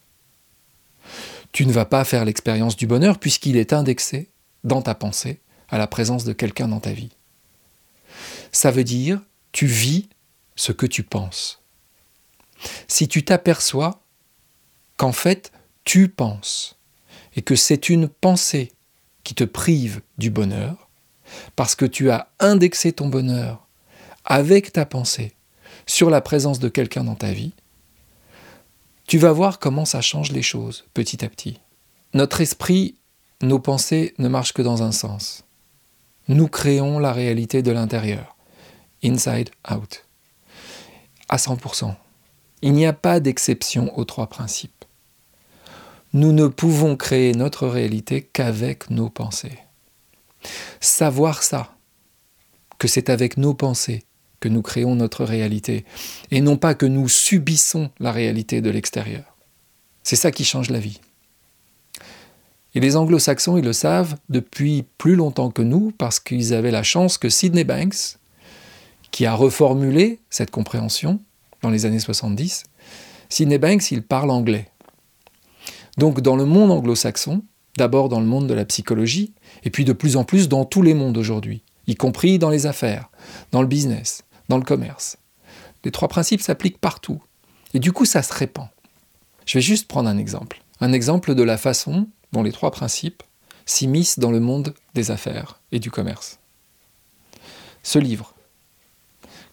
Tu 1.52 1.66
ne 1.66 1.72
vas 1.72 1.84
pas 1.84 2.04
faire 2.04 2.24
l'expérience 2.24 2.76
du 2.76 2.86
bonheur 2.86 3.18
puisqu'il 3.18 3.56
est 3.56 3.72
indexé 3.72 4.30
dans 4.62 4.82
ta 4.82 4.94
pensée 4.94 5.40
à 5.68 5.78
la 5.78 5.86
présence 5.86 6.24
de 6.24 6.32
quelqu'un 6.32 6.68
dans 6.68 6.80
ta 6.80 6.92
vie. 6.92 7.10
Ça 8.52 8.70
veut 8.70 8.84
dire, 8.84 9.20
tu 9.52 9.66
vis 9.66 10.08
ce 10.56 10.72
que 10.72 10.86
tu 10.86 11.02
penses. 11.02 11.62
Si 12.88 13.08
tu 13.08 13.24
t'aperçois 13.24 14.02
qu'en 14.96 15.12
fait, 15.12 15.52
tu 15.84 16.08
penses, 16.08 16.76
et 17.36 17.42
que 17.42 17.56
c'est 17.56 17.88
une 17.88 18.08
pensée 18.08 18.72
qui 19.24 19.34
te 19.34 19.44
prive 19.44 20.02
du 20.18 20.30
bonheur, 20.30 20.90
parce 21.56 21.74
que 21.74 21.84
tu 21.84 22.10
as 22.10 22.28
indexé 22.38 22.92
ton 22.92 23.08
bonheur 23.08 23.66
avec 24.24 24.72
ta 24.72 24.84
pensée 24.84 25.34
sur 25.86 26.10
la 26.10 26.20
présence 26.20 26.58
de 26.58 26.68
quelqu'un 26.68 27.04
dans 27.04 27.14
ta 27.14 27.32
vie, 27.32 27.52
tu 29.06 29.18
vas 29.18 29.32
voir 29.32 29.58
comment 29.58 29.84
ça 29.84 30.00
change 30.00 30.32
les 30.32 30.42
choses 30.42 30.84
petit 30.94 31.24
à 31.24 31.28
petit. 31.28 31.60
Notre 32.14 32.40
esprit, 32.40 32.96
nos 33.42 33.58
pensées 33.58 34.14
ne 34.18 34.28
marchent 34.28 34.52
que 34.52 34.62
dans 34.62 34.82
un 34.82 34.92
sens 34.92 35.44
nous 36.30 36.46
créons 36.46 37.00
la 37.00 37.12
réalité 37.12 37.60
de 37.60 37.72
l'intérieur, 37.72 38.36
inside 39.02 39.50
out, 39.68 40.04
à 41.28 41.38
100%. 41.38 41.92
Il 42.62 42.72
n'y 42.72 42.86
a 42.86 42.92
pas 42.92 43.18
d'exception 43.18 43.98
aux 43.98 44.04
trois 44.04 44.28
principes. 44.28 44.84
Nous 46.12 46.32
ne 46.32 46.46
pouvons 46.46 46.96
créer 46.96 47.32
notre 47.32 47.66
réalité 47.66 48.22
qu'avec 48.22 48.90
nos 48.90 49.10
pensées. 49.10 49.58
Savoir 50.78 51.42
ça, 51.42 51.74
que 52.78 52.86
c'est 52.86 53.10
avec 53.10 53.36
nos 53.36 53.54
pensées 53.54 54.04
que 54.40 54.48
nous 54.48 54.62
créons 54.62 54.94
notre 54.96 55.24
réalité, 55.24 55.84
et 56.30 56.40
non 56.40 56.56
pas 56.56 56.74
que 56.74 56.86
nous 56.86 57.08
subissons 57.08 57.90
la 58.00 58.10
réalité 58.10 58.60
de 58.60 58.70
l'extérieur. 58.70 59.36
C'est 60.02 60.16
ça 60.16 60.32
qui 60.32 60.44
change 60.44 60.70
la 60.70 60.80
vie. 60.80 61.00
Et 62.74 62.80
les 62.80 62.96
anglo-saxons, 62.96 63.56
ils 63.56 63.64
le 63.64 63.72
savent 63.72 64.16
depuis 64.28 64.84
plus 64.96 65.16
longtemps 65.16 65.50
que 65.50 65.62
nous, 65.62 65.92
parce 65.98 66.20
qu'ils 66.20 66.54
avaient 66.54 66.70
la 66.70 66.82
chance 66.82 67.18
que 67.18 67.28
Sidney 67.28 67.64
Banks, 67.64 68.16
qui 69.10 69.26
a 69.26 69.34
reformulé 69.34 70.20
cette 70.30 70.50
compréhension 70.50 71.20
dans 71.62 71.70
les 71.70 71.84
années 71.84 72.00
70, 72.00 72.64
Sidney 73.28 73.58
Banks, 73.58 73.90
il 73.90 74.02
parle 74.02 74.30
anglais. 74.30 74.68
Donc 75.98 76.20
dans 76.20 76.36
le 76.36 76.44
monde 76.44 76.70
anglo-saxon, 76.70 77.42
d'abord 77.76 78.08
dans 78.08 78.20
le 78.20 78.26
monde 78.26 78.46
de 78.46 78.54
la 78.54 78.64
psychologie, 78.64 79.32
et 79.64 79.70
puis 79.70 79.84
de 79.84 79.92
plus 79.92 80.16
en 80.16 80.24
plus 80.24 80.48
dans 80.48 80.64
tous 80.64 80.82
les 80.82 80.94
mondes 80.94 81.18
aujourd'hui, 81.18 81.62
y 81.86 81.96
compris 81.96 82.38
dans 82.38 82.50
les 82.50 82.66
affaires, 82.66 83.10
dans 83.50 83.62
le 83.62 83.68
business, 83.68 84.22
dans 84.50 84.58
le 84.58 84.64
commerce. 84.64 85.16
Les 85.84 85.92
trois 85.92 86.08
principes 86.08 86.42
s'appliquent 86.42 86.80
partout. 86.80 87.22
Et 87.72 87.78
du 87.78 87.92
coup, 87.92 88.04
ça 88.04 88.22
se 88.22 88.34
répand. 88.34 88.68
Je 89.46 89.56
vais 89.56 89.62
juste 89.62 89.88
prendre 89.88 90.10
un 90.10 90.18
exemple. 90.18 90.60
Un 90.80 90.92
exemple 90.92 91.34
de 91.34 91.42
la 91.42 91.56
façon 91.56 92.08
dont 92.32 92.42
les 92.42 92.52
trois 92.52 92.72
principes 92.72 93.22
s'immiscent 93.64 94.18
dans 94.18 94.32
le 94.32 94.40
monde 94.40 94.74
des 94.94 95.10
affaires 95.10 95.60
et 95.72 95.78
du 95.78 95.90
commerce. 95.90 96.40
Ce 97.82 97.98
livre, 97.98 98.34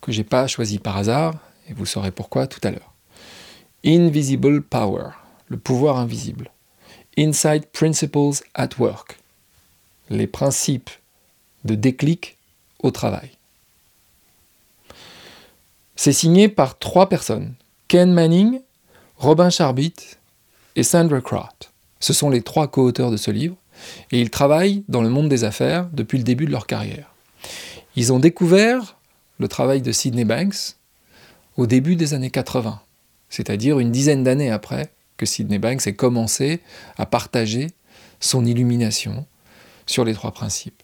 que 0.01 0.11
j'ai 0.11 0.23
pas 0.23 0.47
choisi 0.47 0.79
par 0.79 0.97
hasard, 0.97 1.35
et 1.69 1.73
vous 1.73 1.85
saurez 1.85 2.11
pourquoi 2.11 2.47
tout 2.47 2.61
à 2.63 2.71
l'heure. 2.71 2.93
Invisible 3.85 4.63
Power, 4.63 5.11
le 5.47 5.57
pouvoir 5.57 5.97
invisible. 5.97 6.49
Inside 7.17 7.67
Principles 7.67 8.43
at 8.55 8.69
Work, 8.79 9.19
les 10.09 10.27
principes 10.27 10.89
de 11.65 11.75
déclic 11.75 12.37
au 12.79 12.91
travail. 12.91 13.36
C'est 16.07 16.13
signé 16.13 16.47
par 16.47 16.79
trois 16.79 17.09
personnes, 17.09 17.53
Ken 17.89 18.13
Manning, 18.13 18.61
Robin 19.17 19.49
Charbit 19.49 19.93
et 20.77 20.83
Sandra 20.83 21.19
Kraut. 21.19 21.69
Ce 21.99 22.13
sont 22.13 22.29
les 22.29 22.43
trois 22.43 22.69
co-auteurs 22.69 23.11
de 23.11 23.17
ce 23.17 23.29
livre, 23.29 23.57
et 24.13 24.21
ils 24.21 24.29
travaillent 24.29 24.85
dans 24.87 25.01
le 25.01 25.09
monde 25.09 25.27
des 25.27 25.43
affaires 25.43 25.89
depuis 25.91 26.17
le 26.17 26.23
début 26.23 26.45
de 26.45 26.51
leur 26.51 26.65
carrière. 26.65 27.13
Ils 27.97 28.13
ont 28.13 28.19
découvert 28.19 28.95
le 29.37 29.49
travail 29.49 29.81
de 29.81 29.91
Sidney 29.91 30.23
Banks 30.23 30.77
au 31.57 31.67
début 31.67 31.97
des 31.97 32.13
années 32.13 32.31
80, 32.31 32.79
c'est-à-dire 33.27 33.77
une 33.77 33.91
dizaine 33.91 34.23
d'années 34.23 34.49
après 34.49 34.93
que 35.17 35.25
Sidney 35.25 35.59
Banks 35.59 35.87
ait 35.87 35.95
commencé 35.95 36.61
à 36.97 37.05
partager 37.05 37.67
son 38.21 38.45
illumination 38.45 39.25
sur 39.85 40.05
les 40.05 40.13
trois 40.13 40.31
principes. 40.31 40.83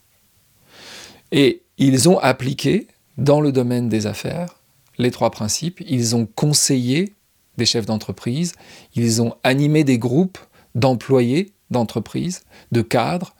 Et 1.31 1.61
ils 1.77 2.09
ont 2.09 2.19
appliqué 2.19 2.89
dans 3.17 3.39
le 3.39 3.53
domaine 3.53 3.87
des 3.87 4.05
affaires 4.05 4.57
les 4.97 5.11
trois 5.11 5.31
principes, 5.31 5.81
ils 5.87 6.15
ont 6.15 6.25
conseillé 6.25 7.15
des 7.57 7.65
chefs 7.65 7.85
d'entreprise, 7.85 8.53
ils 8.95 9.21
ont 9.21 9.35
animé 9.43 9.83
des 9.83 9.97
groupes 9.97 10.39
d'employés 10.75 11.53
d'entreprises, 11.69 12.43
de 12.71 12.81
cadres, 12.81 13.35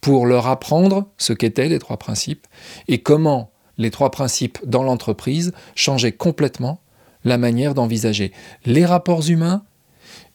pour 0.00 0.26
leur 0.26 0.46
apprendre 0.46 1.08
ce 1.16 1.32
qu'étaient 1.32 1.68
les 1.68 1.78
trois 1.78 1.96
principes 1.96 2.46
et 2.88 2.98
comment 2.98 3.50
les 3.78 3.90
trois 3.90 4.10
principes 4.10 4.58
dans 4.64 4.82
l'entreprise 4.82 5.52
changeaient 5.74 6.12
complètement 6.12 6.80
la 7.24 7.38
manière 7.38 7.74
d'envisager 7.74 8.32
les 8.66 8.84
rapports 8.84 9.28
humains 9.28 9.64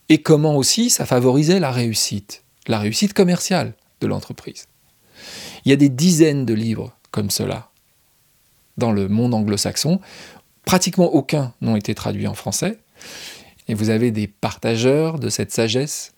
et 0.09 0.21
comment 0.23 0.55
aussi 0.55 0.89
ça 0.89 1.05
favorisait 1.05 1.59
la 1.59 1.71
réussite, 1.71 2.43
la 2.67 2.79
réussite 2.79 3.13
commerciale 3.13 3.73
de 4.01 4.07
l'entreprise. 4.07 4.67
Il 5.65 5.69
y 5.69 5.73
a 5.73 5.77
des 5.77 5.89
dizaines 5.89 6.45
de 6.45 6.53
livres 6.53 6.97
comme 7.11 7.29
cela 7.29 7.69
dans 8.77 8.91
le 8.91 9.07
monde 9.07 9.33
anglo-saxon. 9.33 9.99
Pratiquement 10.65 11.13
aucun 11.13 11.53
n'ont 11.61 11.75
été 11.75 11.95
traduits 11.95 12.27
en 12.27 12.33
français. 12.33 12.77
Et 13.67 13.73
vous 13.73 13.89
avez 13.89 14.11
des 14.11 14.27
partageurs 14.27 15.19
de 15.19 15.29
cette 15.29 15.51
sagesse 15.51 16.13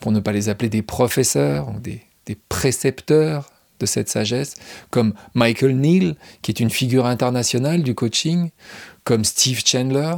pour 0.00 0.12
ne 0.12 0.20
pas 0.20 0.32
les 0.32 0.48
appeler 0.48 0.68
des 0.68 0.82
professeurs 0.82 1.68
ou 1.68 1.80
des, 1.80 2.02
précepteurs 2.48 3.50
de 3.78 3.86
cette 3.86 4.08
sagesse, 4.08 4.54
comme 4.90 5.14
Michael 5.34 5.76
Neal, 5.76 6.16
qui 6.42 6.50
est 6.50 6.60
une 6.60 6.70
figure 6.70 7.06
internationale 7.06 7.82
du 7.82 7.94
coaching, 7.94 8.50
comme 9.04 9.24
Steve 9.24 9.62
Chandler, 9.64 10.14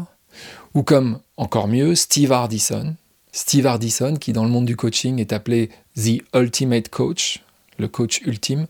ou 0.75 0.83
comme, 0.83 1.21
encore 1.37 1.69
mieux, 1.69 1.95
Steve 1.95 2.33
Hardison. 2.33 2.97
Steve 3.33 3.67
Hardison, 3.67 4.17
qui 4.17 4.33
dans 4.33 4.45
le 4.45 4.51
monde 4.51 4.65
du 4.65 4.77
coaching 4.77 5.21
est 5.21 5.33
appelé 5.33 5.71
The 5.97 6.23
Ultimate 6.35 6.89
Coach, 6.89 7.43
le 7.79 7.89
coach 7.89 8.21
ultime, 8.23 8.67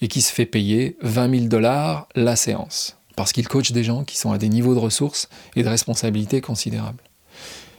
et 0.00 0.08
qui 0.08 0.20
se 0.20 0.32
fait 0.32 0.46
payer 0.46 0.96
20 1.00 1.30
000 1.30 1.44
dollars 1.46 2.08
la 2.14 2.36
séance, 2.36 2.96
parce 3.16 3.32
qu'il 3.32 3.48
coach 3.48 3.72
des 3.72 3.84
gens 3.84 4.04
qui 4.04 4.16
sont 4.16 4.32
à 4.32 4.38
des 4.38 4.48
niveaux 4.48 4.74
de 4.74 4.80
ressources 4.80 5.28
et 5.56 5.62
de 5.62 5.68
responsabilité 5.68 6.40
considérables. 6.40 7.02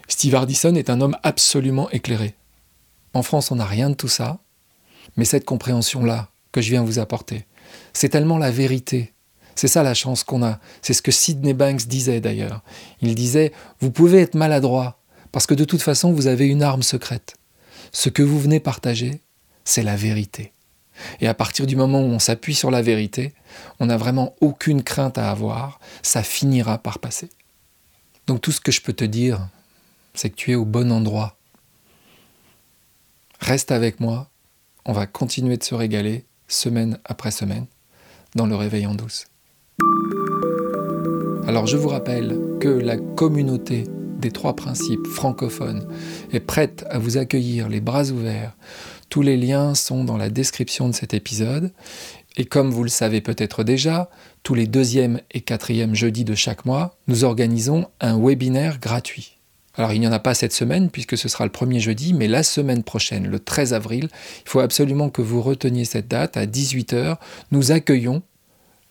Steve 0.08 0.36
Hardison 0.36 0.76
est 0.76 0.90
un 0.90 1.02
homme 1.02 1.18
absolument 1.24 1.90
éclairé. 1.90 2.36
En 3.14 3.24
France, 3.24 3.52
on 3.52 3.56
n'a 3.56 3.66
rien 3.66 3.90
de 3.90 3.96
tout 3.96 4.08
ça, 4.08 4.40
mais 5.18 5.26
cette 5.26 5.46
compréhension-là 5.46 6.30
que 6.52 6.62
je 6.62 6.70
viens 6.70 6.84
vous 6.84 7.00
apporter, 7.00 7.46
c'est 7.94 8.10
tellement 8.10 8.38
la 8.38 8.52
vérité. 8.52 9.14
C'est 9.56 9.70
ça 9.70 9.84
la 9.84 9.94
chance 9.94 10.24
qu'on 10.24 10.44
a. 10.44 10.60
C'est 10.82 10.94
ce 10.94 11.02
que 11.02 11.12
Sidney 11.12 11.54
Banks 11.54 11.88
disait 11.88 12.20
d'ailleurs. 12.20 12.62
Il 13.02 13.16
disait, 13.16 13.54
vous 13.80 13.90
pouvez 13.90 14.22
être 14.22 14.36
maladroit, 14.36 15.00
parce 15.32 15.48
que 15.48 15.54
de 15.54 15.64
toute 15.64 15.82
façon, 15.82 16.12
vous 16.12 16.28
avez 16.28 16.46
une 16.46 16.62
arme 16.62 16.84
secrète. 16.84 17.36
Ce 17.92 18.10
que 18.10 18.22
vous 18.22 18.40
venez 18.40 18.60
partager, 18.60 19.22
c'est 19.64 19.84
la 19.84 19.96
vérité. 19.96 20.52
Et 21.22 21.28
à 21.28 21.34
partir 21.34 21.66
du 21.68 21.76
moment 21.76 22.02
où 22.02 22.06
on 22.06 22.20
s'appuie 22.20 22.56
sur 22.56 22.72
la 22.72 22.82
vérité, 22.82 23.34
on 23.80 23.88
n'a 23.88 23.98
vraiment 23.98 24.36
aucune 24.42 24.84
crainte 24.84 25.18
à 25.18 25.30
avoir, 25.30 25.80
ça 26.02 26.24
finira 26.24 26.78
par 26.78 27.00
passer. 27.00 27.30
Donc 28.28 28.42
tout 28.42 28.52
ce 28.52 28.62
que 28.62 28.72
je 28.72 28.82
peux 28.82 28.94
te 28.94 29.06
dire, 29.06 29.48
c'est 30.14 30.30
que 30.30 30.36
tu 30.36 30.52
es 30.52 30.56
au 30.56 30.66
bon 30.66 30.92
endroit. 30.92 31.38
Reste 33.40 33.72
avec 33.72 34.00
moi, 34.00 34.30
on 34.86 34.94
va 34.94 35.06
continuer 35.06 35.58
de 35.58 35.64
se 35.64 35.76
régaler 35.76 36.26
semaine 36.48 37.00
après 37.06 37.32
semaine 37.32 37.66
dans 38.36 38.46
le 38.46 38.56
réveil 38.56 38.86
en 38.88 38.96
douce. 38.96 39.26
Alors 41.48 41.68
je 41.68 41.78
vous 41.78 41.90
rappelle 41.90 42.40
que 42.60 42.70
la 42.70 42.98
communauté 42.98 43.86
des 44.18 44.32
trois 44.32 44.56
principes 44.56 45.06
francophones 45.08 45.88
est 46.32 46.40
prête 46.40 46.86
à 46.90 46.98
vous 46.98 47.18
accueillir 47.18 47.70
les 47.70 47.82
bras 47.82 48.06
ouverts. 48.06 48.56
Tous 49.10 49.22
les 49.22 49.38
liens 49.38 49.76
sont 49.76 50.04
dans 50.04 50.18
la 50.18 50.30
description 50.30 50.90
de 50.90 50.96
cet 50.96 51.14
épisode. 51.14 51.72
Et 52.38 52.46
comme 52.46 52.72
vous 52.72 52.84
le 52.84 52.90
savez 52.90 53.22
peut-être 53.22 53.64
déjà, 53.64 54.10
tous 54.44 54.54
les 54.56 54.68
deuxième 54.68 55.22
et 55.32 55.42
quatrième 55.42 55.96
jeudis 55.96 56.26
de 56.26 56.36
chaque 56.36 56.66
mois, 56.66 56.98
nous 57.08 57.24
organisons 57.24 57.88
un 58.02 58.20
webinaire 58.20 58.80
gratuit. 58.80 59.38
Alors 59.78 59.94
il 59.94 60.00
n'y 60.00 60.08
en 60.08 60.12
a 60.12 60.20
pas 60.20 60.34
cette 60.34 60.54
semaine 60.54 60.90
puisque 60.90 61.18
ce 61.18 61.30
sera 61.30 61.46
le 61.46 61.52
premier 61.52 61.80
jeudi, 61.80 62.14
mais 62.14 62.28
la 62.28 62.44
semaine 62.44 62.84
prochaine, 62.84 63.28
le 63.28 63.40
13 63.40 63.74
avril, 63.74 64.10
il 64.46 64.50
faut 64.50 64.60
absolument 64.60 65.10
que 65.10 65.22
vous 65.22 65.42
reteniez 65.42 65.86
cette 65.86 66.08
date 66.08 66.38
à 66.38 66.46
18h. 66.46 67.18
Nous 67.52 67.72
accueillons 67.72 68.22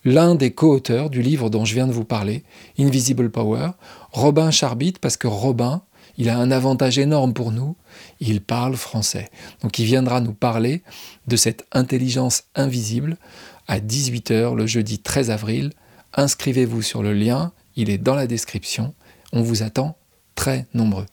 l'un 0.04 0.34
des 0.34 0.52
co-auteurs 0.52 1.10
du 1.10 1.22
livre 1.22 1.48
dont 1.48 1.64
je 1.64 1.74
viens 1.74 1.86
de 1.86 1.92
vous 1.92 2.04
parler, 2.04 2.44
Invisible 2.78 3.30
Power, 3.30 3.70
Robin 4.12 4.50
Charbit, 4.50 4.94
parce 5.00 5.16
que 5.16 5.26
Robin, 5.26 5.82
il 6.18 6.28
a 6.28 6.38
un 6.38 6.50
avantage 6.50 6.98
énorme 6.98 7.32
pour 7.32 7.52
nous, 7.52 7.76
il 8.20 8.40
parle 8.40 8.76
français. 8.76 9.30
Donc 9.62 9.78
il 9.78 9.84
viendra 9.84 10.20
nous 10.20 10.34
parler 10.34 10.82
de 11.26 11.36
cette 11.36 11.66
intelligence 11.72 12.44
invisible 12.54 13.16
à 13.68 13.80
18h 13.80 14.54
le 14.54 14.66
jeudi 14.66 14.98
13 14.98 15.30
avril. 15.30 15.70
Inscrivez-vous 16.14 16.82
sur 16.82 17.02
le 17.02 17.12
lien, 17.12 17.52
il 17.76 17.90
est 17.90 17.98
dans 17.98 18.14
la 18.14 18.26
description. 18.26 18.94
On 19.32 19.42
vous 19.42 19.62
attend 19.62 19.96
très 20.34 20.66
nombreux. 20.74 21.06